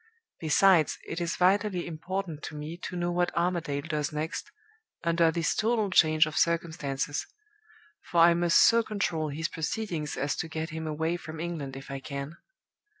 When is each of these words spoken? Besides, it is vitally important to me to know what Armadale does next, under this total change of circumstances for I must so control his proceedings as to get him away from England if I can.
Besides, 0.39 0.97
it 1.07 1.21
is 1.21 1.35
vitally 1.35 1.85
important 1.85 2.41
to 2.45 2.55
me 2.55 2.75
to 2.85 2.95
know 2.95 3.11
what 3.11 3.31
Armadale 3.37 3.83
does 3.87 4.11
next, 4.11 4.49
under 5.03 5.29
this 5.29 5.53
total 5.53 5.91
change 5.91 6.25
of 6.25 6.35
circumstances 6.35 7.27
for 8.09 8.21
I 8.21 8.33
must 8.33 8.67
so 8.67 8.81
control 8.81 9.29
his 9.29 9.47
proceedings 9.47 10.17
as 10.17 10.35
to 10.37 10.47
get 10.47 10.71
him 10.71 10.87
away 10.87 11.17
from 11.17 11.39
England 11.39 11.75
if 11.75 11.91
I 11.91 11.99
can. 11.99 12.37